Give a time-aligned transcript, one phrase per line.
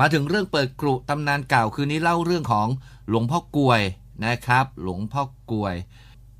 [0.00, 2.68] มาถึงเรื่องเปิดกรุตำนานเก่าคืนนี้เล่าเรื่องของ
[3.08, 3.82] หลวงพ่อกลวย
[4.26, 5.74] นะครับ หลวงพ่อกลวย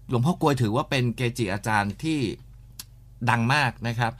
[0.09, 2.21] หลวงพ่อกลวยถือว่าเป็นเกจิอาจารย์ที่
[3.31, 4.13] ดังมากนะครับ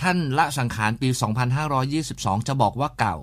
[0.00, 1.08] ท่านละสังขารปี
[1.78, 3.16] 2522 จะบอกว่าเก่า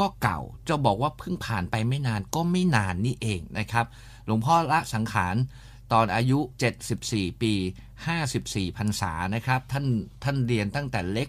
[0.00, 3.86] ก็เก่า จะบอกว่าเพิ่งผ่านไปไม่นานก็ไม่นานนี่เองนะครับ
[4.26, 5.36] หลวงพ่อละสังขาร
[5.92, 6.38] ตอนอายุ
[6.90, 7.52] 74 ปี
[8.16, 9.86] 54พรรษานะครับ ท่าน
[10.24, 11.28] ท่านเรียนตั้งแต่เล็ก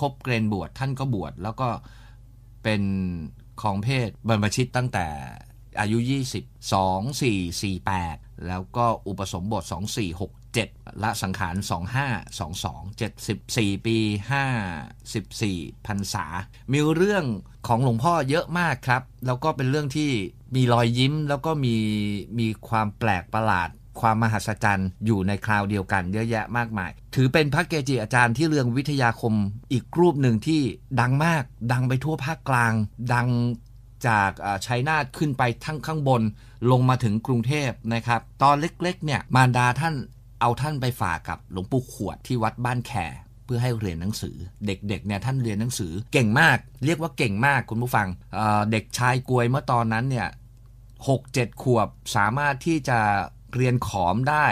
[0.00, 1.68] ครบเกณฑ์บวชท่านก็บวชแล้วก็
[2.62, 2.82] เป็น
[3.62, 5.06] ของเพศบรรพชิตตั้งแต่
[5.80, 5.98] อายุ
[6.34, 11.54] 20 2 4 4 8 แล้วก็อุปสมบท 2 4 6 7 ละสังขาร
[12.16, 13.00] 25 22
[13.78, 13.98] 74 ปี
[15.12, 16.26] 54พรรษา
[16.72, 17.24] มีเรื่อง
[17.66, 20.10] ของหลวงพ่อเยอะมากครับ แล้วก็เป็นเรื่องที่
[20.54, 21.76] มีรอยยิ้มแล้วก็มี
[22.38, 23.70] มีความแปลกประหลาด
[24.00, 29.34] ความมหัศจรรย์อยู่ในคราวเดียวกันเยอะแยะมากมาย ถือเป็นพระเกจิอาจารย์ที่เรืองวิทยาคม
[29.72, 30.60] อีกรูปหนึ่งที่
[31.00, 31.42] ดังมาก
[31.72, 32.72] ดังไปทั่วภาคกลาง
[33.14, 33.28] ดัง
[34.06, 34.30] จาก
[34.66, 36.22] ชัยนาทขึ้นไปทั้งข้างบน
[36.70, 39.94] ลงมาถึงกรุงเทพนะครับ ตอนเล็กๆเนี่ยมารดาท่าน
[40.40, 42.92] เอาท่านไปฝากกับหลวงปู่ขวดที่วัดบ้านแค
[43.44, 50.28] เพื่อให้เรียนหนังสือ เด็กๆเนี่ยท่านเรียนหนังสือเก่งมาก เรียกว่าเก่งมากคุณผู้ฟังเเด็กชายกวยเมื่อตอนนั้นเนี่ย
[51.08, 52.98] หกเจ็ดขวบสามารถที่จะ
[53.56, 54.46] เรียนขอมได้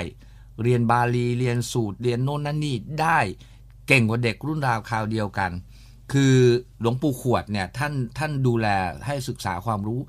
[0.62, 3.18] เรียนบาลีเรียนสูตรเรียนโน่นนั่นนี่ได้
[3.86, 5.50] เก่งกว่าเด็กรุ่นราวคราวเดียวกัน
[6.12, 6.36] คือ
[6.80, 8.66] หลวงปู่ขวดเนี่ยท่านท่านดูแล
[9.06, 10.00] ให้ศึกษาความรู้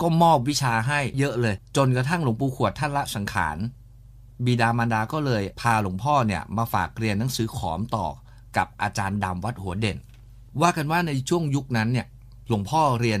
[0.00, 3.58] ก็มอบวิชาให้เยอะเลย จนกระทั่งหลวงปู่ขวดท่านละสังขาร
[4.44, 8.06] บิดามารดาก็เลยพาหลวงพ่อเนี่ยมาฝากเรียนหนังสือขอมต่อ
[8.56, 9.98] กับอาจารย์ดำวัดหัวเด่น
[10.60, 12.06] ว่ากันว่าในช่วงยุคนั้นเนี่ย
[12.48, 13.20] หลวงพ่อเรียน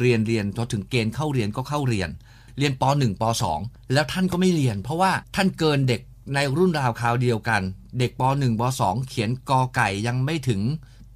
[0.00, 2.10] เรียนเรียนพอถึงเกณฑ์เข้าเรียนก็เข้าเรียน
[2.58, 3.22] เรียนป .1 ป
[3.58, 6.00] .2 แล้วท่านก็ไม่เรียน เพราะว่าท่านเกินเด็ก
[6.34, 7.62] ในรุ่นราวคราวเดียวกัน
[7.98, 10.60] เด็กป .1 ป .2 เขียนกอไก่ยังไม่ถึง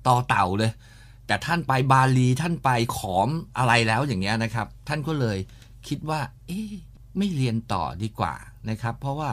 [0.06, 0.72] ต่อเต่าเลย
[1.26, 5.38] แต่ท่านไปบาลีท่านไปขอมอะไรแล้วอย่างเงี้ยนะครับ ท่านก็เลย
[5.88, 6.72] คิดว่า เอ๊ะ
[7.18, 8.34] ไม่เรียนต่อดีกว่า
[8.70, 9.30] นะครับ เพราะว่า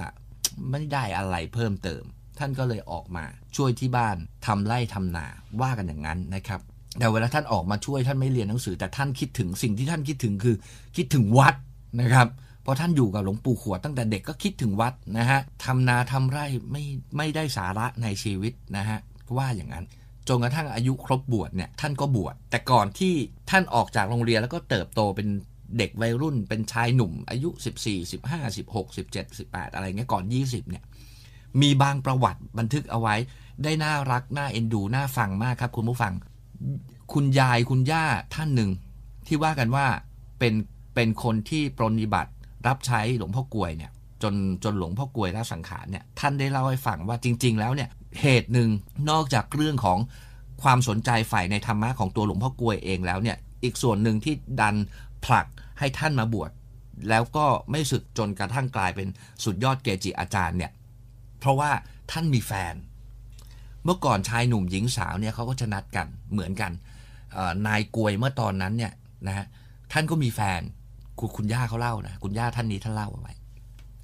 [0.70, 2.04] ไม่ได้อะไรเพิ่มเติม
[2.40, 3.26] ท่านก็เลยออกมา
[3.56, 5.26] ช่วยที่บ้านทำไร่ทำนา
[5.62, 6.62] ว่ากันอย่างนั้นนะครับ
[7.00, 10.56] แต่เวลาท่านออกมาช่วยท่านไม่เรียนหนังสือ แต่ท่านคิดถึงสิ่งที่ท่านคิดถึงคือ
[10.98, 11.56] คิดถึงวัด
[12.02, 12.28] นะครับ
[12.62, 16.84] เพราะท่านอยู่กับหลวงปู่ขวดตั้งแต่เด็กก็คิดถึงวัดนะฮะทำนาทำไร่ไม่
[17.18, 19.00] ไม่ได้สาระในชีวิตนะฮะ
[19.38, 19.86] ว่าอย่างนั้น
[20.28, 23.14] จนกระทั่งอายุครบบวชเนี่ยท่านก็บวชแต่ก่อนที่
[23.50, 25.28] ท่านออกจากโรงเรียนแล้วก็เติบโตเป็น
[25.78, 27.50] เด็กวัยรุ่น เป็นชายหนุ่ม อายุ
[27.84, 29.14] 14 15 16 17
[29.52, 30.84] 18 อะไรเงี้ยก่อน 20เนี่ย
[31.62, 33.16] มีบางประวัติบันทึกเอาไว้
[33.64, 36.14] ได้น่ารักน่าเอ็นดูน่าฟังมากครับ คุณผู้ฟัง
[37.14, 38.04] คุณยายคุณย่า
[38.36, 38.70] ท่านหนึ่ง
[39.28, 39.86] ที่ว่ากันว่า
[40.40, 40.54] เป็น
[40.98, 42.32] เป็นคนที่ปรนิบัติ
[42.68, 43.92] รับใช้หลวงพ่อกลวยเนี่ย
[44.24, 47.90] จนจนหลวงพ่อกลวยละสังขารเนี่ยท่านได้เล่าให้ฟังว่าจริง ๆ แล้วเนี่ย
[48.22, 48.70] เหตุหนึ่ง
[49.10, 50.00] นอกจากเรื่องของ
[50.64, 54.76] ความสนใจฝ่ายในธรรมะของตัวหลวงพ่อกลวยเองแล้วเนี่ยอีกส่วนหนึ่งที่ดัน
[55.26, 55.48] ผลัก
[55.80, 56.52] ให้ท่านมาบวช
[57.10, 59.08] แล้วก็ไม่สึกจนกระทั่งกลายเป็น
[59.44, 60.72] สุดยอดเกจิอาจารย์เนี่ย
[61.40, 61.72] เพราะว่า
[62.12, 62.76] ท่านมีแฟน
[63.84, 66.72] เมื่อก่อนชายหนุ่มหญิงสาวเนี่ยเขาก็จะนัดกันเหมือนกัน
[67.68, 68.94] นายกวยเมื่อตอนนั้นเนี่ย
[69.28, 69.46] นะฮะ
[69.92, 70.62] ท่านก็มีแฟน
[71.20, 73.34] คุณคุณย่าเขาเล่านะคุณย่าท่านนี้ท่านเล่าเอาไว้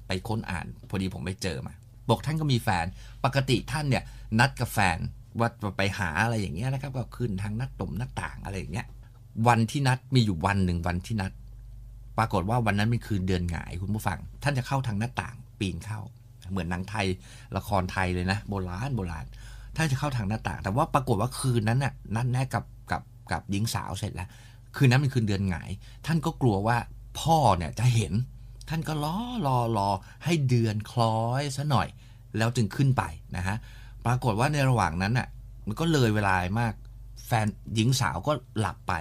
[0.06, 1.74] ไปค้นอ่านพอดีผมไปเจอมา
[2.08, 2.86] บอกท่านก็มีแฟน
[3.24, 4.04] ปกติท่านเนี่ย
[4.40, 4.98] นัดกับแฟน
[5.38, 8.86] ว่าไปหาอะไรอย่างเงี้ยนะครับ ก็ขึ้นทางหนัดตมหน้าต่างอะไรอย่างเงี้ย
[9.48, 11.32] วันที่นัดมีอยู่วันหนึ่งวันที่นัด
[12.18, 16.00] ปรากฏว่าวันนั้นเป็นคืนเดือนหงายคุณผู้ฟัง ท่านจะเข้าทางหน้าต่างปีนเข้า
[16.50, 17.06] เหมือนหนังไทย
[17.56, 19.26] ละครไทยเลยนะ โบราณโบราณ
[19.76, 24.28] ท่านจะเข้าทางหน้าต่าง แต่ว่าปรากฏว่าคืนนั้นน่ะนัดแน่กับกับกับหญิงสาวเสร็จแล้ว
[24.76, 25.70] คืนนั้นเป็นคืนเดือนหงาย
[26.06, 26.76] ท่านก็กลัวว่า
[27.20, 28.12] พ่อเนี่ยจะเห็น
[28.68, 29.16] ท่านก็รอ
[29.46, 29.90] รอรอ
[30.24, 31.88] ให้เดือนคล้อยซะหน่อย
[32.36, 33.02] แล้วจึงขึ้นไป
[33.36, 33.56] นะฮะ
[34.06, 35.28] ปรากฏว่าในระหว่างนั้นน่ะ
[35.66, 36.74] มันก็เลยเวลามาก
[37.26, 38.92] แฟนหญิงสาวก็หลับไป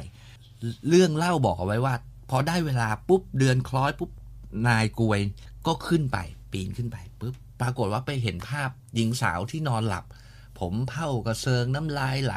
[0.89, 1.93] เรื่องเล่าบอกเอาไว้ว่า
[2.29, 4.11] พอได้เวลาปุ๊บเดือนคล้อยปุ๊บ
[4.67, 5.19] นายกวย
[5.67, 6.17] ก็ขึ้นไป
[6.51, 10.05] ปีนขึ้นไปปุ๊บปรากฏว่าไปเห็นภาพหญิงสาวที่นอนหลับ
[10.59, 12.35] ผมเผ้ากระเซิงน้ำลายไหล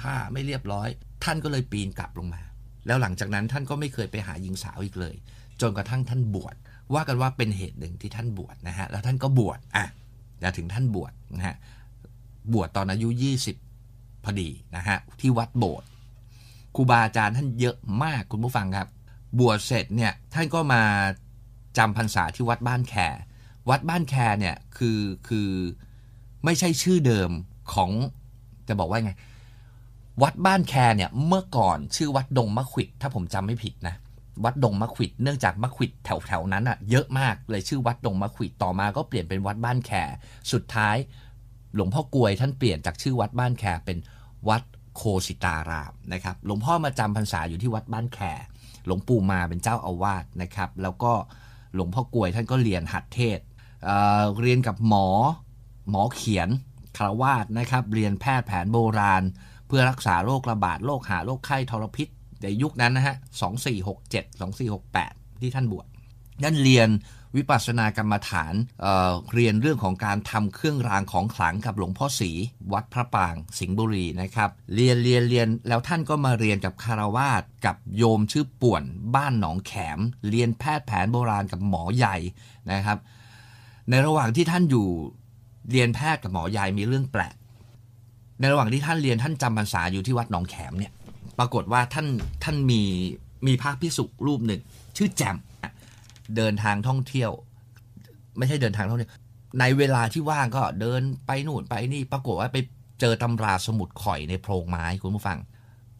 [0.00, 0.88] ผ้าไม่เรียบร้อย
[1.24, 2.42] ท่านก็เลยปีนกลับลงมา
[2.86, 5.14] แล้วหลังจากนั้นท่านก็ไม่เคยไปหาหญิงสาวอีกเลย
[5.60, 6.54] จนกระทั่งท่านบวช
[6.94, 9.86] ว่ากันว่าเป็นเหตุหนึ่งที่ท่านบวชนะฮะแล้วท่านก็บวชอะ
[10.40, 11.56] แล้วถึงท่านบวชนะฮะ
[12.52, 13.08] บวชตอนอายุ
[13.66, 15.88] 20พอดีนะฮะที่วัดโบสถ์
[16.74, 18.88] ครูบาอาจารย์ท่านเยอะมากคุณผู้ฟังครับ
[19.40, 20.82] บวชเสร็จเนี่ยท่านก็มา
[21.78, 22.94] จำพรรษาที่วัดบ้านแค
[23.70, 25.48] วัดบ้านแคเนี่ยคือคือ
[26.44, 27.30] ไม่ใช่ชื่อเดิม
[27.72, 27.90] ของ
[28.68, 29.12] จะบอกว่าไง
[30.22, 33.94] วัดบ้านแคเนี่ยเมื่อก่อนชื่อวัดดงมะขิดถ้าผมจำไม่ผิดนะ
[34.44, 39.90] วัดดงมะขิดเนื่องจากมะขิดแถวแถวนั้นอะ่ะเยอะมากเลยชื่อวัดดงมะขิดต่อมาก็เปลี่ยนเป็นวัดบ้านแค
[40.52, 40.96] สุดท้าย
[41.74, 43.98] หลวงพ่อกวยท่านเปลี่ยนจากชื่อวัดบ้านแคเป็น
[44.48, 44.62] วัด
[44.96, 48.18] โคสิตารามนะครับหลวงพ่อมาจำพรรษาอยู่ที่วัดบ้านแข
[48.86, 51.12] หลวงปู่มาเป็นเจ้าอาวาสนะครับ แล้วก็
[51.74, 53.40] หลวงพ่อกวยท่านก็เรียนหัดเทศ
[53.84, 55.08] เเรียนกับหมอ
[55.90, 56.48] หมอเขียน
[56.96, 59.22] คารวาสนะครับ เรียนแพทย์แผนโบราณ
[59.66, 62.08] เพื่อรักษาโรคระบาดโรคหาโรคไข้ทรพิษ
[62.42, 63.16] ในยุคนั้นนะฮะ
[63.92, 64.40] 2467
[64.70, 65.86] 2468 ที่ท่านบวช
[66.44, 66.88] นั่นเรียน
[67.36, 72.30] วิปัสสนากรรมฐานเเรียนเรื่องของการทำเครื่องรางของขลังกับหลวงพ่อศรี
[72.72, 78.82] วัดพระปางสิงห์บุรีนะครับ เรียนเรียนเรียนแล้วท่านก็มาเรียนกับคารวาสกับโยมชื่อป่วน
[79.16, 79.98] บ้านหนองแขม
[80.28, 82.16] เรียนแพทย์แผนโบราณกับหมอใหญ่
[82.72, 82.98] นะครับ
[83.90, 84.88] ในระหว่างที่ท่านอยู่
[85.70, 87.34] เรียนแพทย์กับหมอใหญ่มีเรื่องแปลก
[88.40, 90.92] ในระหว่างที่ท่านเรียนท่านจำพรรษาอยู่ที่วัดหนองแขมเนี่ย
[91.38, 92.06] ปรากฏว่าท่าน
[92.44, 92.82] ท่านมี
[93.46, 94.60] มีพระพิสุรูปหนึ่ง
[94.96, 95.36] ชื่อแจม
[96.36, 97.30] เดินทางท่องเที่ยว
[98.38, 99.12] ไม่ใช่เดินทางท่องเที่ยว
[99.60, 102.58] ในเวลาที่ว่างก็เดินไปนู่นไปนี่ ปรากฏว่าไป
[103.00, 105.38] เจอตำราสมุดข่อยในโพรงไม้คุณผู้ฟัง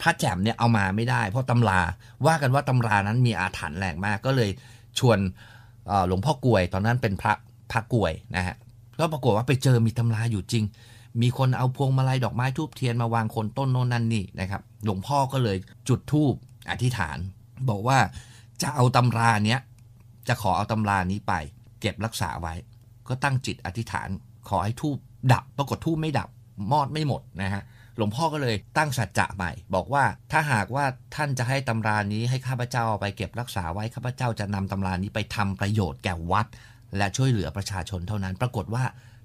[0.03, 1.81] พระแจมเนี่ยเอามาไม่ได้ เพราะตำรา
[2.27, 4.51] ว่ากันว่าตำรานั้นมีอาถรรพ์แรงมาก ก็เลย
[4.99, 5.19] ชวน
[6.09, 7.33] หลวงพ่อกวย ตอนนั้นเป็นพระ
[7.73, 8.57] พระกวยนะฮะ
[9.01, 10.65] ก็ปรากฏว่าไปเจอมีตำราอยู่จริง
[11.23, 15.57] มีคนเอาพวงมาลัยดอกไม้ทูบเทียนมาวางคนต้นโน่นนั่นนี่นะครับ หลวงพ่อก็เลย
[15.89, 16.33] จุดทูบ
[16.71, 17.19] อธิษฐาน
[17.69, 17.99] บอกว่า
[18.63, 19.61] จะเอาตำราเนี้ย
[20.29, 21.33] จะขอเอาตำรานี้ไป
[21.81, 22.55] เก็บรักษาไว้
[23.09, 24.09] ก็ตั้งจิตอธิษฐาน
[24.49, 24.97] ขอให้ทูบ
[25.33, 26.29] ดับ ปรากฏทูบไม่ดับ
[26.73, 27.63] มอดไม่หมดนะฮะ
[27.97, 30.85] หลวงพ่อก็เลยตั้งสัจจะใหม่ บอกว่าถ้าหากว่า
[31.15, 36.47] ท่านจะให้ตำรานี้ให้ข้าพเจ้าไปเก็บรักษาไว้ข้าพเจ้าจะนำตำรานี้ไปทำประโยชน์แก่วัด
[36.97, 38.85] และช่วยเหลือประชาชนเท่านั้น ปรากฏว่า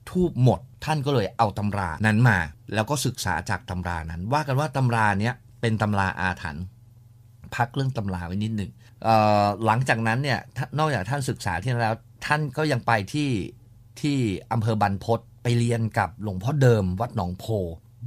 [0.10, 2.38] ทูบหมด ท่านก็เลยเอาตำรานั้นมา
[2.74, 6.66] แล้วก็ศึกษาจากตำรานั้น ว่ากันว่าตำราเนี้ยเป็นตำราอาถรรพ์
[7.56, 8.72] พักเรื่องตำราไว้นิดหนึ่ง
[9.66, 10.40] หลังจากนั้นเนี่ย
[10.78, 11.96] นอกจากท่านศึกษาที่นั้นแล้ว
[12.26, 13.30] ท่านก็ยังไปที่
[14.02, 14.18] ที่
[14.52, 17.46] อำเภอบรรพศไปเรียนกับหลวงพ่อเดิม วัดหนองโพ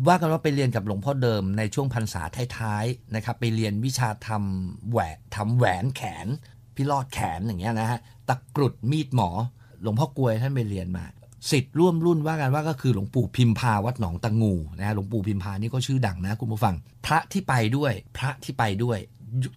[0.07, 2.23] ว่ากันว่าไปเรียนกับหลวงพ่อเดิมในช่วงพรรษา
[2.59, 6.27] ท้ายๆนะครับ ไปเรียนวิชาทำแหวนทำแหวนแขน
[6.75, 9.31] พี่ลอดแขนอย่างเงี้ยนะฮะตะกรุดมีดหมอ
[9.83, 11.05] หลวงพ่อกลวยท่านไปเรียนมา
[11.51, 16.75] สิทธิ์ร่วมรุ่นว่ากันว่าก็คือหลวงปู่พิมพาวัดหนองตะงูนะฮะหลวงปู่พิมพานี่ก็ชื่อดังนะคุณผู้ฟัง
[17.07, 18.99] พระที่ไปด้วยพระที่ไปด้วย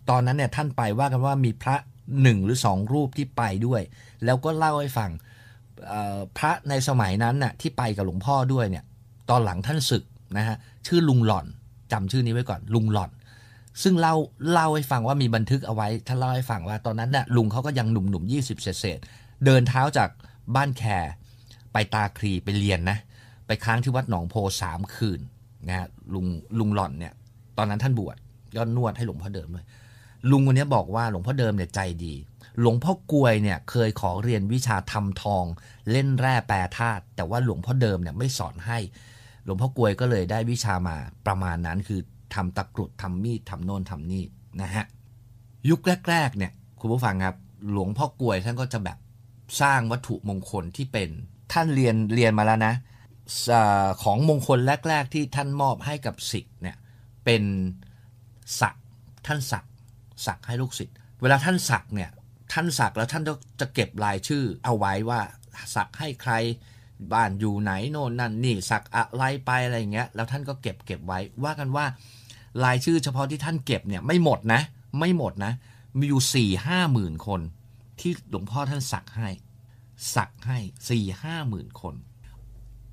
[0.10, 1.76] ตอนนั้นเนี่ยท่านไปว่ากันว่ามีพระ
[2.22, 3.82] หนึ่งหรือสองรูปที่ไปด้วย
[4.26, 5.10] แล้วก็เล่าให้ฟัง
[6.38, 8.84] พระในสมัยนั้นน่ะที่ไปกับหลวงพ่อด้วยเนี่ย
[9.30, 10.04] ตอนหลังท่านศึก
[10.38, 10.58] นะฮะ
[10.88, 11.46] ชื่อลุงหล่อน
[11.92, 13.12] จำชื่อนี้ไว้ก่อนลุงหล่อน
[13.84, 14.16] ซึ่งเล่า
[14.52, 19.00] เล่าให้ฟังว่ามีบันทึกเอาไว้ท่านเล่าให้ฟังว่าตอนนั้นน่ะลุงเขาก็ยังหนุ่มหนุ่มยี่สิบเศษ
[19.46, 20.10] เดินเท้าจาก
[20.56, 21.06] บ้านแคร
[21.74, 22.98] ไปตาครีไปเรียนนะ
[23.48, 25.22] ไปค้างที่วัดหนองโพสามคืน
[25.68, 26.26] นะฮะลุง
[26.60, 27.14] ลุงหล่อนเนี่ย
[27.58, 28.18] ตอนนั้นท่านบวช
[28.56, 29.66] ก็นนวดให้หลวงพ่อเดิมเลย
[30.32, 32.14] ลุงคนนี้บอกว่าหลวงพ่อเดิมเนี่ยใจดี
[32.62, 35.46] หลวงพ่อกวยเนี่ยเคยขอเรียนวิชาทำทอง
[35.92, 38.78] เล่นแร่แปรธาตุแต่ว่าหลวงพ่อเดิมเนี่ยไม่สอนให้
[39.46, 42.00] หลวงพ่อกวยก็เลยได้วิชามาประมาณนั้นคือ
[42.34, 44.24] ทำตะกรุดทำมีดทำโน่นทำนี่
[44.62, 44.86] นะฮะ
[45.70, 45.80] ยุค
[46.10, 47.36] แรก ๆ เนี่ยคุณผู้ฟังครับ
[47.72, 48.98] หลวงพ่อกวยท่านก็จะแบบ
[49.62, 51.10] สร้างวัตถุมงคลที่เป็น
[51.54, 52.74] ท่านเรียนเรียนมาแล้วนะ
[54.04, 54.60] ของมงคล
[54.90, 56.78] แรก ๆ ที่ท่านมอบให้กับศิษย์เนี่ย
[57.26, 57.44] เป็น
[58.62, 58.76] สัก
[59.28, 59.66] ท่านสัก
[60.26, 62.10] สักให้ลูกศิษย์เวลาท่านสักเนี่ย
[62.54, 63.24] ท่านสักแล้วท่าน
[63.60, 65.20] จะเก็บรายชื่อเอาไว้ว่า
[65.76, 66.34] สักให้ใคร
[67.14, 71.86] บ้านอยู่ไหนโน่นนั่นนี่สักอะไรไปอะไรเงี้ยแล้วท่านก็เก็บเก็บไว้ว่ากันว่า
[72.64, 74.62] รายชื่อเฉพาะที่ท่านเก็บเนี่ยไม่หมดนะ
[75.00, 75.52] ไม่หมดนะ
[75.98, 77.42] มีอยู่สี่ห้าหมื่นคน
[78.00, 79.30] ที่หลวงพ่อท่านสักให้
[80.16, 80.58] สักให้
[80.90, 81.96] สี่ห้าหมื่นคน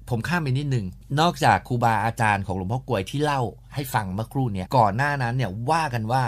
[0.08, 0.86] ผมข้ามไปนิดนึง
[1.20, 3.42] นอกจากครูบาอาจารย์ของหลวงพ่อกลวยที่เล่า
[3.74, 6.24] ให้ฟังเมื่อครู่เนี่ยก่อนหน้านั้นเนี่ยว่ากันว่า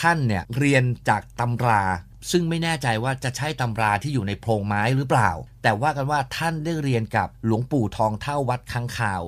[0.00, 1.82] ท่านเนี่ยเรียนจากตำรา
[2.30, 5.30] ซึ่งไม่แน่ใจว่าจะใช่ตำราที่อยู่ในโพรงไม้หรือเปล่า
[5.62, 9.22] แต่ว่ากันว่าท่านได้เรียนกับหลวงปู่ทองเท่าวัดค้างคาว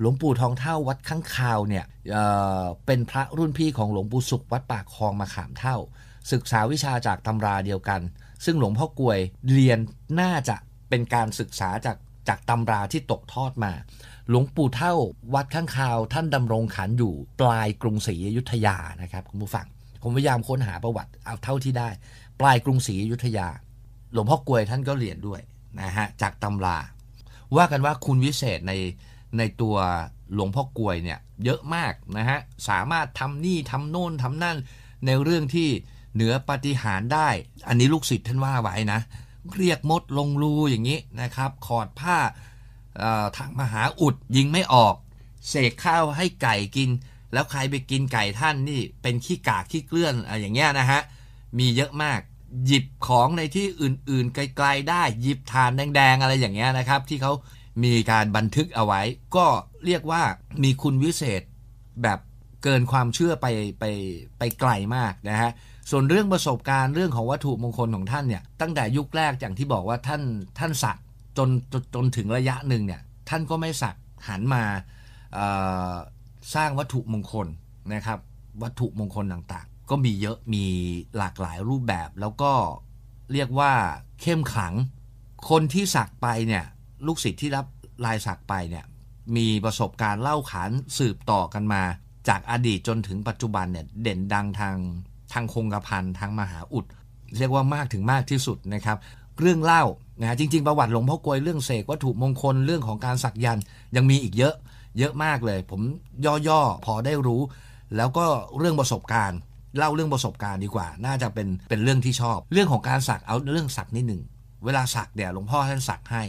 [0.00, 5.76] หลวงปู่ทองเท่าวัดค้างคาวเนี่ยเเป็นพระรุ่นพี่ของหลวงปู่สุขวัดปากคลองมาขามเท่า
[6.32, 8.00] ศึกษาวิชาจากตำราเดียวกัน
[8.44, 9.18] ซึ่งหลวงพ่อกลวย
[9.52, 9.78] เรียน
[10.20, 10.56] น่าจะ
[10.88, 11.96] เป็นการศึกษาจาก
[12.28, 13.72] จากตำราที่ตกทอดมา
[14.28, 14.94] หลวงปู่เท่า
[15.34, 19.66] วัดข้างคาว ท่านดำรงขันอยู่ปลายกรุงศรีอยุธยานะครับคุณผู้ฟัง
[20.02, 21.88] ผมพยายามค้นหาประวัติเอาเท่าที่ได้
[22.40, 23.48] ปลายกรุงศรีอยุธยา
[24.12, 25.40] หลวงพ่อกลวยท่านก็เรียนด้วย
[25.80, 26.78] นะฮะจากตำรา
[27.56, 28.72] ว่ากันว่าคุณวิเศษใน
[29.38, 29.76] ในตัว
[30.34, 34.56] หลวงพ่อกลวยเนี่ยเยอะมากนะฮะสามารถทำนี่ทำโน่นทำนั่น
[35.06, 35.68] ในเรื่องที่
[36.18, 37.28] เหนือปฏิหารได้
[37.68, 39.00] อันนี้ลูกศิษย์ท่านว่าไว้นะ
[39.56, 42.18] เรียกมดลงรูอย่างนี้นะครับ ขอดผ้า
[43.36, 44.94] ทางมหาอุดยิงไม่ออก
[45.48, 46.90] เสกข้าวให้ไก่กิน
[47.32, 51.00] แล้วใครไปกินไก่ท่านนี่เป็นขี้กากขี้เกลื่อนอะไรอย่างเงี้ยนะฮะ
[51.58, 52.20] มีเยอะมาก
[52.66, 57.32] หยิบของในที่อื่นๆ ไกลๆได้ หยิบทานแดงๆอะไรอย่างเงี้ยนะครับ ที่เขา
[57.84, 59.00] มีการบันทึกเอาไว้
[59.36, 59.46] ก็
[59.84, 60.22] เรียกว่า
[60.62, 61.42] มีคุณวิเศษ
[62.02, 62.18] แบบ
[62.62, 63.46] เกินความเชื่อไป
[63.80, 63.84] ไป
[64.38, 65.50] ไปไกลมากนะฮะ
[65.90, 70.22] ส่วนเรื่องประสบการณ์เรื่องของวัตถุมงคลของท่านเนี่ยตั้งแต่ยุคแรกอย่างที่บอกว่าท่าน
[70.58, 70.98] ท่านสัก
[71.38, 73.96] จนจนจนถึงระยะหนึ่งเนี่ยท่านก็ไม่สัก
[74.28, 74.62] หันมา
[76.54, 77.46] สร้างวัตถุมงคล
[77.92, 78.18] นะครับ
[78.62, 80.64] วัตถุมงคลต่างๆ ก็มีเยอะมี
[81.16, 82.52] หลากหลายรูปแบบแล้วก็
[83.32, 83.72] เรียกว่า
[84.20, 84.74] เข้มขลัง
[85.50, 86.64] คนที่สักไปเนี่ย
[87.06, 87.66] ลูกศิษย์ที่รับ
[88.04, 88.84] ลายสักไปเนี่ย
[89.36, 91.82] มีประสบการณ์เล่าขานสืบต่อกันมา
[92.28, 94.76] จากอดีตจนถึงปัจจุบันเนี่ยเด่นดังทาง
[95.32, 96.84] ทางคงกระพันทางมหาอุด
[97.38, 98.96] เรียกว่ามากถึงมากที่สุดนะครับ
[99.40, 99.84] เรื่องเล่า
[100.20, 103.58] นะจริง ๆ ประวัติหลวงพ่อกวยเรื่องเสกวัตถุมงคลเรื่องของการสักยัน
[103.96, 104.54] ยังมีอีกเยอะ
[104.98, 105.80] เยอะมากเลย ผม
[106.48, 107.42] ย่อๆพอได้รู้
[107.96, 108.24] แล้วก็
[108.58, 109.38] เรื่องประสบการณ์
[109.76, 114.22] เล่าเรื่องประสบการณ์ดีกว่า น่าจะเป็นเป็นเรื่องที่ชอบ เรื่องของการสักเอาเรื่องสักนิดหนึ่ง
[114.64, 116.22] เวลาสักเนี่ยหลวงพ่อท่านสักให้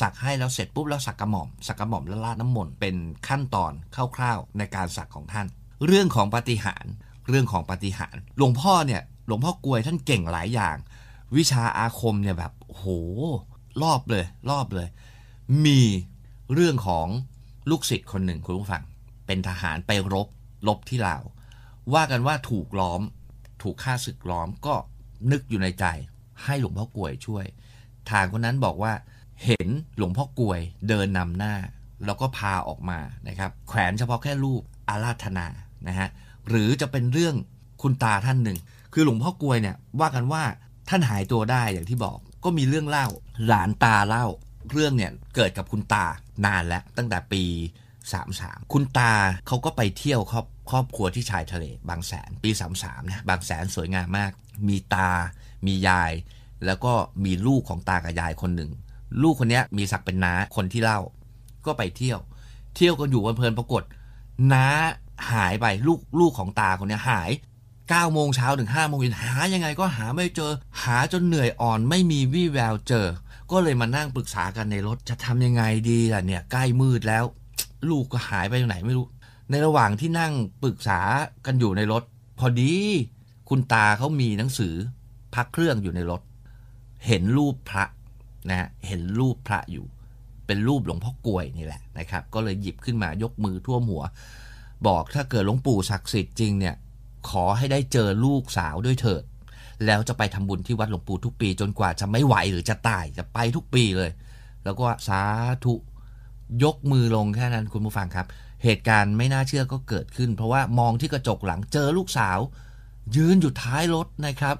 [0.00, 2.96] สักให้แล้วเสร็จปุ๊บแล้วสักกระหม่อม สักกระหม่อมแล้วลาดน้ำมนต์เป็น
[3.28, 3.72] ขั้นตอน
[4.16, 5.46] คร่าวๆในการสักของท่าน
[5.86, 6.84] เรื่องของปฏิหาร
[7.28, 10.76] เรื่องของปฏิหารหลวงพ่อเนี่ยหลวงพ่อกวยท่านเก่งหลายอย่าง
[11.36, 12.84] วิชาอาคมเนี่ยแบบโห
[13.82, 14.88] รอบเลย รอบเลย
[15.64, 15.80] มี
[16.54, 17.06] เรื่องของ
[17.70, 18.82] ลูกศิษย์คนหนึ่งคุณผู้ฟัง
[19.26, 20.28] เป็นทหารไปรบ
[20.68, 21.22] รบที่ลาว
[21.94, 23.02] ว่ากันว่าถูกล้อม
[23.62, 24.74] ถูกฆ่าศึกล้อมก็
[25.30, 25.84] นึกอยู่ในใจ
[26.44, 27.44] ให้หลวงพ่อกวยช่วย
[28.10, 28.92] ทางคนนั้นบอกว่า
[29.44, 31.54] เห็นหลวงพ่อกวยเดินนำหน้า
[32.06, 35.46] แล้วก็พาออกมานะครับ แขวนเฉพาะแค่รูปอาราธนา
[35.88, 36.08] นะฮะ
[36.48, 37.34] หรือจะเป็นเรื่อง
[37.82, 38.58] คุณตาท่านหนึ่ง
[38.92, 40.42] คือหลวงพ่อกลวยเนี่ยว่ากันว่า
[40.88, 43.06] ท่านหายตัวได้อย่างที่บอก ก็มีเรื่องเล่า
[43.46, 44.26] หลานตาเล่า
[44.70, 46.06] เรื่องเนี่ยเกิดกับคุณตา
[46.44, 47.44] นานแล้วตั้งแต่ปี
[48.08, 49.12] 33 คุณตา
[49.46, 52.50] เขาก็ไปเที่ยวครอบครอบครัวที่ชายทะเล บางแสนปี
[52.80, 54.32] 33นะบางแสนสวยงามมาก
[54.68, 55.10] มีตา
[55.66, 56.12] มียาย
[56.66, 56.92] แล้วก็
[57.24, 58.70] มีลูกของตากับยายคนหนึ่ง
[59.22, 61.00] ลูกคนนี้มีศักดิ์เป็นน้าคนที่เล่า
[61.66, 62.20] ก็ไปเที่ยว
[62.76, 63.82] เที่ยวกันอยู่วันเพลินปรากฏ
[64.52, 64.66] น้า
[65.32, 67.30] หายไปลูกลูกของตาคนนี้หาย
[67.76, 73.06] 9โมงเช้าถึง5โมงเย็นหายังไงก็หาไม่เจอ หาจนเหนื่อยอ่อนไม่มีวี่แววเจอ
[73.50, 77.24] ก็เลยมานั่งปรึกษากันในรถจะทำยังไงดีล่ะเนี่ยใกล้มืดแล้ว
[77.90, 79.06] ลูกก็หายไปไหนไม่รู้
[79.50, 80.32] ในระหว่างที่นั่ง
[80.62, 81.00] ปรึกษา
[81.46, 82.02] กันอยู่ในรถ
[82.38, 82.72] พอดี
[83.48, 84.74] คุณตาเขามีหนังสือ
[85.34, 86.22] พักเครื่องอยู่ในรถ
[87.06, 87.84] เห็นรูปพระ
[88.48, 89.86] นะเห็นรูปพระอยู่
[90.46, 94.04] เป็นรูปหลวงพ่อกลวยนี่แหละนะครับ ก็เลยหยิบขึ้นมายกมือท่วมหัว
[94.86, 96.74] บอกถ้าเกิดหลวงปู่ศักดิ์สิทธิ์จริงเนี่ย
[97.30, 99.22] ขอให้ได้เจอลูกสาวด้วยเถิด
[99.86, 104.10] แล้วจะไปทำบุญที่วัดหลวงปู่ทุกปีจนกว่าจะไม่ไหวหรือจะตายจะไปทุกปีเลย
[104.64, 105.20] แล้วก็สา
[105.64, 105.74] ธุ
[106.64, 108.26] ยกมือลงแค่นั้นคุณผู้ฟังครับ
[108.64, 112.38] เหตุการณ์ไม่น่าเชื่อก็เกิดขึ้น เพราะว่ามองที่กระจกหลังเจอลูกสาว
[113.16, 114.56] ยืนอยู่ท้ายรถนะครับ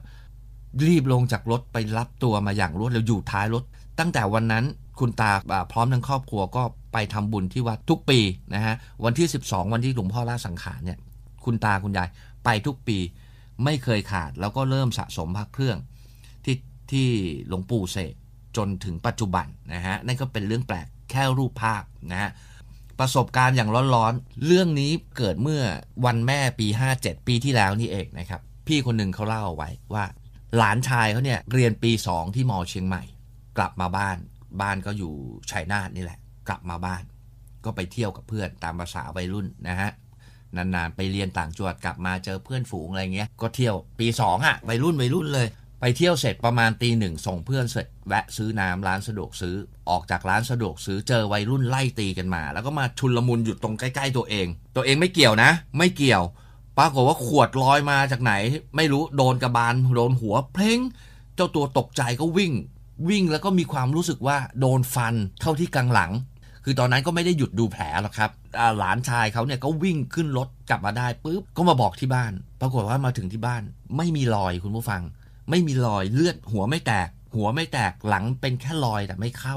[0.87, 3.63] รีบลงจากรถไปรับตัวมาอย่างรวดเร็วอยู่ท้ายรถ
[3.99, 4.65] ตั้งแต่วันนั้น
[4.99, 5.31] คุณตา
[5.73, 8.21] พร้อมทั้งครอบครัวก็ ไปทำบุญที่วัดทุกปี
[8.55, 10.99] นะฮะวันที่ 12 วันที่หลวงพ่อลาสังขารเนี่ย
[11.45, 12.09] คุณตาคุณยาย
[12.45, 12.99] ไปทุกปี
[13.65, 15.79] ไม่เคยขาดแล้วก็เริ่มสะสมพระเครื่อง
[16.45, 16.57] ที่
[16.91, 17.09] ที่
[17.49, 18.15] หลวงปู่เสก
[18.57, 22.31] จนถึงปัจจุบันนะฮะนั่นก็เป็นเรื่องแปลกแค่รูปภาพนะฮะ
[22.99, 25.63] ประสบการณ์อย่างร้อนๆ เรื่องนี้เกิดเมื่อ
[26.07, 26.67] วันแม่ปี
[26.99, 30.05] 57 ปีที่แล้วนี่เองนะครับ พี่คนหนึ่งเขาเล่าเอาไว้ว่า
[30.57, 33.03] หลานชายเขาเนี่ยเรียนปีสองที่มอเชียงใหม่
[33.59, 34.19] กลับมาบ้าน
[34.61, 35.13] บ้านก็อยู่
[35.51, 36.19] ชัยนาทนี่แหละ
[36.49, 37.03] กลับมาบ้าน
[37.65, 39.91] ก็ไปเที่ยวกับเพื่อนตามภาษาวัยรุ่นนะฮะ
[40.57, 45.49] นานๆไปเรียนต่างจังหวัดกลับมาเจอเพื่อนฝูงอะไรเงี้ย ก็เที่ยวปีสองอะวัยรุ่นวัยรุ่นเลย
[45.81, 49.57] ไปเที่ยวเสร็จประมาณตีหนึ่งส่งเพื่อนเสร็จแวะซื้อน้ำร้านสะดวกซื้อ
[49.91, 56.23] ออกจากร้านสะดวกซื้อเจอวัยรุ่นไล่ตีกันมา แล้วก็มาชุนลมุนอยู่ตรงใกล้ ๆ ตัวเอง ตัวเองไม่เกี่ยวนะ ไม่เกี่ยว
[56.79, 58.33] ปรากฏว่าขวดลอยมาจากไหน
[58.77, 60.79] ไม่รู้โดนกระบาลโดนหัวเพลง
[61.35, 62.53] เจ้าตัวตกใจก็วิ่ง
[63.09, 66.13] วิ่งแล้วก็มีความรู้สึกว่าโดนฟันเข้าที่กลางหลัง
[66.71, 68.31] คือตอนนั้นก็ไม่ได้หยุดดูแผลหรอกครับ
[68.79, 73.63] หลานชายเขาเนี่ยก็วิ่งขึ้นรถกลับมาได้ปุ๊บก็มาบอกที่บ้าน ปรากฏว่ามาถึงที่บ้าน
[73.97, 75.03] ไม่มีรอยคุณผู้ฟัง
[75.51, 79.57] ไม่มีรอยเลือดหัวไม่แตก หัวไม่แตกหลังเป็นแค่รอยแต่ไม่เข้า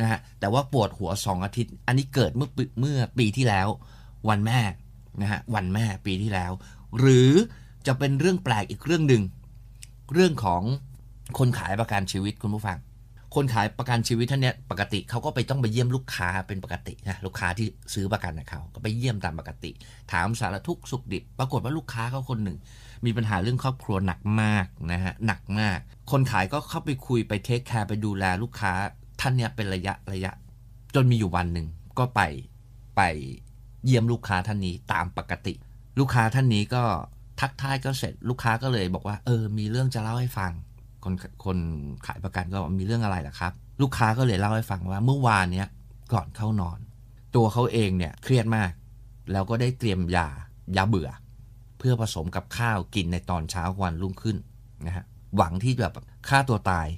[0.00, 2.48] นะฮะแต่ว่าปวดหัวสองอาทิตย์ อันนี้เกิดเมื่อ
[2.80, 3.68] เมื่อปีที่แล้ว
[4.28, 4.60] วันแม่
[5.20, 6.52] นะฮะวันแม่ปีที่แล้ว
[6.98, 7.30] หรือ
[7.86, 9.22] จะเป็นเรื่องแปลกอีกเรื่องหนึ่ง
[10.12, 10.62] เรื่องของ
[11.38, 12.78] คนขายประกันชีวิตคุณผู้ฟัง
[13.34, 19.70] คนขายประกันชีวิตท่านเนี้ยปกติเขาก็ไปต้องไปเยี่ยมลูกค้าเป็นปกตินะลูกค้าที่ซื้อประกันนะเขาก็ไปเยี่ยมตามปกติ
[20.12, 22.58] ถามสารทุกสุขดิบ ปรากฏว่าลูกค้าเขาคนหนึ่ง
[23.04, 25.78] มีปัญหาเรื่องครอบครัวหนักมากนะฮะหนักมาก
[26.10, 28.72] คนขายก็เข้าไปคุยไปเทคแคร์ไปดูแลลูกค้า
[29.20, 30.32] ท่านเนี้ยเป็นระยะระยะ
[30.94, 31.66] จนมีอยู่วันหนึ่ง
[31.98, 32.20] ก็ไป
[32.96, 33.02] ไป
[33.84, 35.54] เยี่ยมลูกค้าท่านนี้ตามปกติ
[35.98, 36.84] ลูกค้าท่านนี้ก็
[37.40, 40.52] ทักทายก็เสร็จลูกค้าก็เลยบอกว่า เออ มีเรื่องจะเล่าให้ฟัง
[41.04, 41.14] คน
[41.44, 41.56] คน
[42.06, 43.52] ขายประกันก็บอกมีเรื่องอะไรล่ะครับ
[43.82, 45.68] ลูกค้าก็เลยเล่าให้ฟังว่าเมื่อวานเนี้ย
[46.12, 46.78] ก่อนเข้านอน
[47.36, 48.70] ตัวเขาเองเนี่ยเครียดมาก
[49.32, 50.28] แล้วก็ได้เตรียมยา
[50.76, 51.10] ยาเบื่อ
[51.78, 54.36] เพื่อผสมกับข้าวกินในตอนเช้าวันรุ่งขึ้น
[54.86, 55.04] นะฮะ
[55.36, 55.92] หวังที่แบบ
[56.28, 56.88] ฆ่าตัวตาย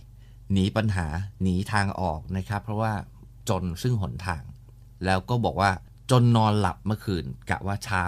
[0.53, 1.07] หนีปัญหา
[1.43, 2.93] หนีทางออกนะครับ เพราะว่า
[3.49, 4.43] จนซึ่งหนทาง
[5.05, 5.71] แล้วก็บอกว่า
[6.11, 8.03] จนนอนหลับเมื่อคืนกะว่าเช้า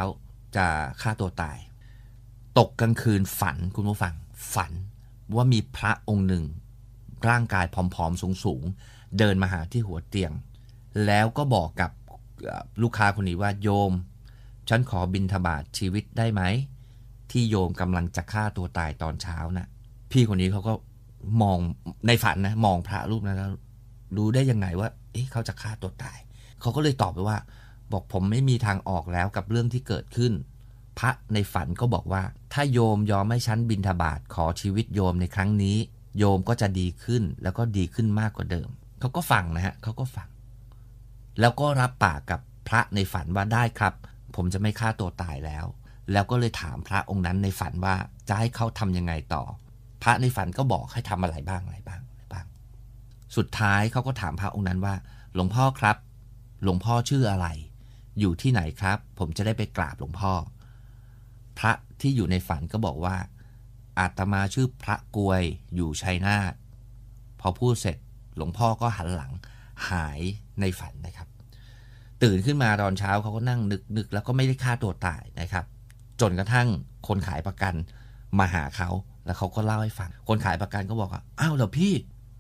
[0.57, 0.67] จะ
[1.03, 1.59] ฆ่าตัวตาย
[2.59, 4.15] ตกกลางคืนฝันคุณผู้ฟัง
[4.55, 4.73] ฝัน
[5.37, 6.45] ว่ามีพระองค์หนึ่ง
[7.29, 10.33] ร่างกายผอมๆ สูงๆ เดินมาหาที่หัวเตียง
[11.07, 11.91] แล้วก็บอกกับ
[12.83, 13.93] ลูกค้าคนนี้ว่าโยม
[14.69, 16.43] ฉันขอบินทบาทชีวิตได้ไหม
[17.31, 19.69] ที่โยมกำลังจะฆ่าตัวตายตอนเช้านะ่ะ
[20.11, 20.73] พี่คนนี้เขาก็
[21.43, 21.59] มอง
[22.07, 23.53] ในฝันนะ มองพระรูปนั้นแล้ว
[24.17, 26.19] รู้ได้ยังไงว่า เอ๊ะเขาจะฆ่าตัวตาย
[26.61, 27.39] เขาก็เลยตอบไปว่า
[27.93, 30.33] บอกผมไม่มีทางออกแล้วกับเรื่องที่เกิดขึ้น
[30.99, 32.23] พระในฝันก็บอกว่า
[32.53, 35.77] ถ้าโยมยอมให้ฉันบินทบาทขอชีวิตโยมในครั้งนี้
[36.19, 38.69] โยมก็จะดีขึ้นแล้วก็ดีขึ้นมากกว่าเดิม
[39.01, 40.29] เขาก็ฟังนะฮะเขาก็ฟัง
[41.41, 43.95] แล้วก็รับปากกับพระในฝันว่าได้ครับ
[44.37, 45.67] ผมจะไม่ฆ่าตัวตายแล้ว
[46.13, 47.95] แล้วก็เลยถามพระองค์นั้นในฝันว่า
[48.29, 49.43] จะให้เขาทำยังไงต่อ
[50.03, 52.47] พระในฝันก็บอกให้ทำอะไรบ้างอะไรบ้างอะไรบ้าง
[53.37, 54.95] สุดท้ายเขาก็ถามพระองค์นั้นว่า
[55.35, 55.97] หลวงพ่อครับ
[56.63, 57.47] หลวงพ่อชื่ออะไร
[58.21, 60.33] อยู่ที่ไหนครับ ผมจะได้ไปกราบหลวงพ่อ
[61.59, 63.17] พระที่อยู่ในฝันก็บอกว่า
[63.99, 65.43] อาตมาชื่อพระกวย
[65.77, 66.53] อยู่ชัยนาท
[67.41, 67.97] พอพูดเสร็จ
[68.37, 69.33] หลวงพ่อก็หันหลัง
[69.91, 70.21] หาย
[70.61, 71.29] ในฝันนะครับ
[72.23, 75.65] ตื่นขึ้นมาตอนเช้าเขาก็นั่งนึกนึกแล้วก็ไม่ได้ฆ่าตัวตายนะครับ
[76.21, 76.69] จนกระทั่ง
[77.09, 77.75] คนขายประกัน
[78.39, 78.91] มาหาเขา
[79.27, 81.93] แล้วเขาก็เล่าให้ฟัง คนขายประกันก็บอกว่าอ้าวเหรอพี่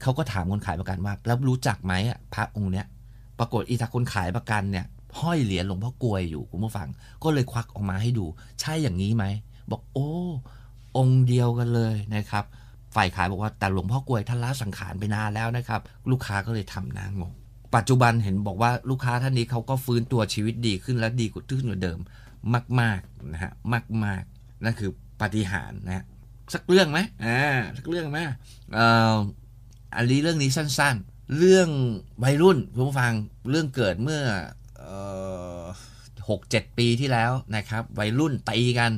[0.02, 1.94] เขาก็ถามคนขายประกันว่า แล้วรู้จักไหม
[2.34, 2.86] พระองค์เนี้ย
[3.38, 4.86] ปรากฏอีตาคนขายประกันเนี่ย
[5.20, 6.88] ห้อยเหรียญหลวงพ่อกลวยอยู่คุณผู้ฟัง
[7.22, 8.24] ก็เลยควักออกมาให้ดู
[8.60, 9.24] ใช่อย่างนี้ไหม
[9.70, 10.08] บอกโอ้
[10.96, 12.44] องค์เดียวกันเลยนะครับ
[12.94, 17.32] ฝ่ายขายบอกว่าแต่หลวงพ่อกลวยท่านละสังขารไปนานแล้วนะครับ ลูกค้าก็เลยทำหน้างง
[17.76, 21.98] ปัจจุบันเห็นบอกว่าลูกค้าท่านนี้เขาก็ฟื้นตัวชีวิตดีขึ้นและดีกว่าขึ้นกว่าเดิม
[22.80, 23.52] มากๆนะฮะ
[24.04, 24.90] มากๆนั่นคือ
[25.20, 26.04] ปาฏิหารนะ
[26.54, 28.18] สักเรื่องไหมอ่าสักเรื่องไหม
[28.74, 29.14] เอ่อ
[29.96, 31.68] อันนี้เรื่องนี้สั้น ๆ เรื่อง
[32.22, 33.12] วัยรุ่นคุณผู้ฟัง
[33.50, 34.20] เรื่องเกิดเมื่อ
[36.28, 38.92] หกเจ็ดปีที่แล้วนะครับ วัยรุ่นตีกัน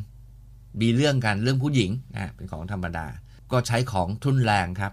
[0.81, 3.07] มีเรื่องกันเรื่องผู้หญิงนะเป็นของธรรมดา
[3.53, 4.93] ก็ใช้ของทุนแรงครับ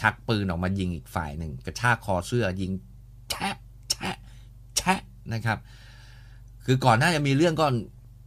[0.00, 2.72] ชักปืนออกมายิงอีกฝ่ายหนึ่ง กระชากคอเสื้อยิง
[3.30, 3.56] แชะ
[3.90, 4.16] แชะ
[4.76, 5.00] แชะ
[5.32, 5.58] นะครับ
[6.64, 7.66] คือก่อนหน้าจะมีเรื่องก็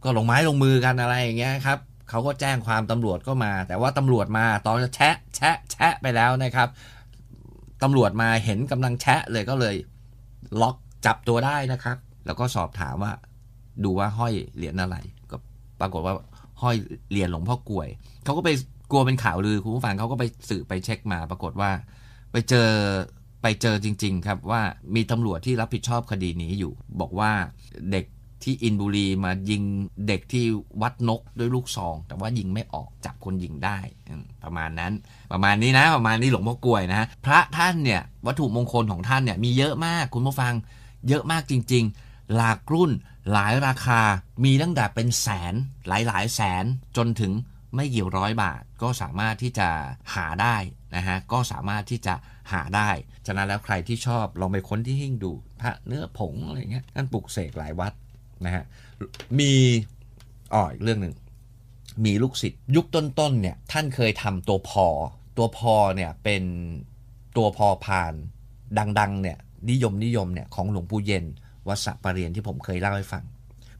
[0.04, 1.78] ก็ลงไม้ลงมือกันอะไรอย่างเงี้ยครับ
[2.10, 6.68] เขาก็แจ้งความตำรวจก็มา แต่ว่าตำรวจมาตอนจะแชะแชะแชะไปแล้วนะครับ
[7.82, 9.74] ตำรวจมาเห็นกำลังแชะเลยก็เลย
[10.60, 13.12] ล็อก จับตัวได้นะครับ แล้วก็สอบถามว่า
[13.84, 14.96] ดูว่าห้อยเหรียญอะไร
[15.30, 15.36] ก็
[15.80, 16.14] ปรากฏว่า
[16.62, 16.76] ห้อย
[17.10, 17.88] เหรียญหลวงพ่อกลวย
[18.24, 18.50] เขาก็ไป
[18.90, 21.70] กลัวเป็นข่าวลือคุณผู้ฟังเขาก็ไปสืบไปเช็คมา ปรากฏว่า
[22.32, 22.68] ไปเจอ
[23.42, 24.62] ไปเจอจริง ๆ ครับว่า
[24.94, 27.30] มีตำรวจที่รับผิดชอบคดีนี้อยู่ บอกว่า
[27.92, 28.04] เด็ก
[28.42, 29.62] ที่อินบุรีมายิง
[30.08, 30.44] เด็กที่
[30.82, 33.78] วัดนกด้วยลูกซอง แต่ว่ายิงไม่ออกจับคนยิงได้
[34.44, 34.92] ประมาณนั้น
[35.32, 40.54] ประมาณนี้นะ ประมาณนี้หลวงพ่อกลวยนะพระท่านเนี่ยวัตถุมงคลของท่านเนี่ยมีเยอะมากคุณผู้ฟัง
[41.08, 42.90] เยอะมากจริง ๆ หลากรุ่น
[43.32, 44.00] หลายราคา
[44.44, 45.54] มีตั้งแต่เป็นแสน
[45.88, 46.64] หลายหลายแสน
[46.96, 47.32] จนถึง
[47.74, 49.68] ไม่กี่ร้อยบาทก็สามารถที่จะ
[50.14, 50.56] หาได้
[50.96, 52.14] นะฮะก็สามารถที่จะ
[52.52, 52.90] หาได้
[53.26, 57.92] ฉะนั้นแล้วใครที่ชอบลองไปค้นที่หิ้งดูพระเนื้อผงอะไรเงี้ยท่านปลุกเสกหลายวัด
[58.44, 58.64] นะฮะ
[59.38, 59.52] มี
[60.54, 61.14] อ๋ออีกเรื่องหนึ่ง
[62.04, 64.86] มีลูกศิษย์ยุคต้นๆเนี่ยท่านเคยทำตัวพอ
[65.36, 66.42] ตัวพอเนี่ยเป็น
[67.36, 68.12] ตัวพอพาน
[68.78, 69.38] ดังๆเนี่ย
[69.70, 71.24] นิยมนิยมเนี่ยของหลวงปู่เย็น
[71.68, 73.24] วัดสะปะเรียนที่ผมเคยเล่าให้ฟัง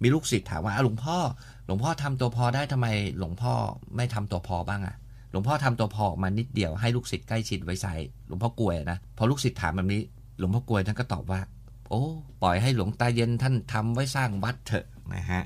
[0.03, 1.17] มีลูกศิษย์ถามว่าหลวงพ่อ
[1.67, 2.87] หลวงพ่อทำตัวพอได้ทำไม
[3.19, 3.53] หลวงพ่อ
[3.97, 4.97] ไม่ทำตัวพอบ้างอะ
[5.31, 7.95] หลวงพ่อทำตัวพอมานิดเดียวให้ลูกศิษย์ใกล้ชิดไว้ใส่
[8.27, 10.03] หลวงพ่อกลวยนะพอลูกศิษย์ถามแบบนี้
[10.39, 11.41] หลวงพ่อกลวยท่านก็ตอบว่า
[11.89, 12.03] โอ้
[12.43, 15.43] ปล่อยให้หลวงตาเย็นท่านทำไว้สร้างวัดเถอะนะฮะ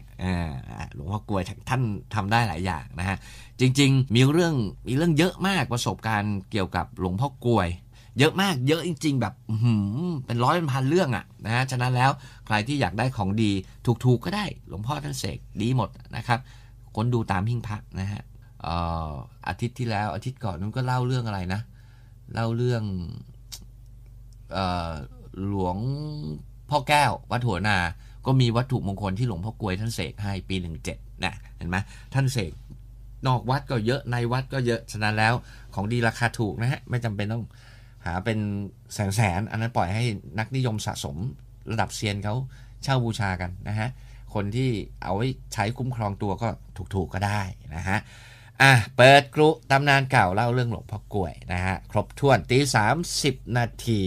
[0.95, 1.83] หลวงพ่อกลวยท่าน
[2.15, 3.17] ทำได้หลายอย่างนะฮะ
[3.61, 4.55] จริง ๆ มีเรื่อง
[4.89, 7.69] มีเรื่องเยอะมากประสบการณ์เกี่ยวกับหลวงพ่อกลวย
[8.19, 9.35] เยอะมากเยอะจริง ๆ แบบ
[10.27, 12.11] เป็นร้อยเป็นพันเรื่องอะนะฮะฉะนั้นแล้ว
[12.47, 13.51] ใครที่อยากได้ของดี
[14.05, 16.39] ถูกๆก็ได้ หลวงพ่อท่านเสกดีหมดนะครับ
[16.97, 18.23] คนดูตามหิ้งพระนะฮะ
[19.49, 21.61] อาทิตย์ที่แล้วอาทิตย์ก่อนนั้นก็เล่าเรื่องอะไรนะ
[22.33, 22.83] เล่าเรื่อง
[25.49, 25.77] หลวง
[26.71, 27.79] พ่อแก้ว วัดหัวนา
[28.27, 31.77] ก็มีวัตถุมงคลที่หลวงพ่อกลวยท่านเสกให้ปีหนึ่งเจ็ดนะเห็นไหม
[32.15, 32.53] ท่านเสก
[33.27, 35.35] นอกวัดก็เยอะในวัดก็เยอะฉะนั้นแล้ว
[35.75, 37.45] ของดีราคาถูกนะฮะไม่จำเป็นต้อง
[38.07, 38.39] หาเป็น
[38.95, 40.05] แสนแสนอันนั้นปล่อยให้
[40.39, 41.17] นักนิยมสะสม
[41.73, 42.35] ระดับเซียนเขา
[42.83, 43.89] เช่าบูชากันนะฮะ
[44.35, 44.71] คนที่
[45.03, 46.49] เอาไว้ใช้คุ้มครองตัวก็
[46.95, 47.43] ถูกๆก็ได้
[47.77, 47.99] นะฮะ
[48.63, 54.01] อะ เปิดกรุตำนานเก่าเล่าเรื่องหลวงพ่อกลวยนะฮะ ครบถ้วนตีสามสิบนาที